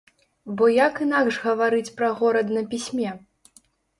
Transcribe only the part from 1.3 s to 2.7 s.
гаварыць пра горад на